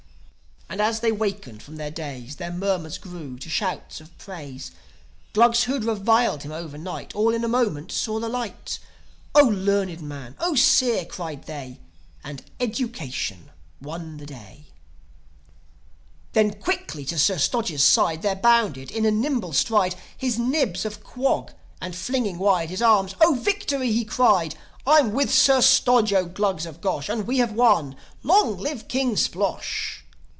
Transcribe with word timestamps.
And, 0.73 0.79
as 0.79 1.01
they 1.01 1.11
wakened 1.11 1.61
from 1.61 1.75
their 1.75 1.91
daze, 1.91 2.37
Their 2.37 2.49
murmurs 2.49 2.97
grew 2.97 3.37
to 3.39 3.49
shouts 3.49 3.99
of 3.99 4.17
praise. 4.17 4.71
Glugs 5.33 5.65
who'd 5.65 5.83
reviled 5.83 6.43
him 6.43 6.53
overnight 6.53 7.13
All 7.13 7.33
in 7.35 7.43
a 7.43 7.49
moment 7.49 7.91
saw 7.91 8.21
the 8.21 8.29
light. 8.29 8.79
"O 9.35 9.41
learned 9.43 9.99
man! 10.01 10.37
0 10.39 10.55
seer!" 10.55 11.03
cried 11.03 11.43
they.... 11.43 11.81
And 12.23 12.43
education 12.61 13.49
won 13.81 14.15
the 14.15 14.25
day. 14.25 14.67
Then, 16.31 16.53
quickly 16.53 17.03
to 17.03 17.19
Sir 17.19 17.37
Stodge's 17.37 17.83
side 17.83 18.21
There 18.21 18.33
bounded, 18.33 18.91
in 18.91 19.05
a 19.05 19.09
single 19.11 19.51
stride, 19.51 19.95
His 20.17 20.39
Nibs 20.39 20.85
of 20.85 21.03
Quog; 21.03 21.51
and 21.81 21.93
flinging 21.93 22.37
wide 22.39 22.69
His 22.69 22.81
arms, 22.81 23.13
"O 23.19 23.35
victory!" 23.35 23.91
he 23.91 24.05
cried. 24.05 24.55
"I'm 24.87 25.11
with 25.11 25.33
Sir 25.33 25.59
Stodge, 25.59 26.11
0 26.11 26.27
Glugs 26.27 26.65
of 26.65 26.79
Gosh! 26.79 27.09
And 27.09 27.27
we 27.27 27.39
have 27.39 27.51
won! 27.51 27.97
Long 28.23 28.55
live 28.57 28.87
King 28.87 29.17
Splosh!" 29.17 29.97